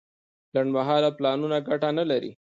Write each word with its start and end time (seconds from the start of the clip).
لنډمهاله 0.53 1.09
پلانونه 1.17 1.57
ګټه 1.67 1.89
نه 1.97 2.03
لري. 2.11 2.31